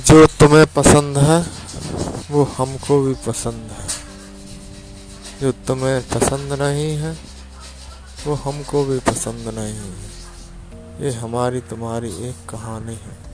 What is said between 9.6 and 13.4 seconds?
है। ये हमारी तुम्हारी एक कहानी है।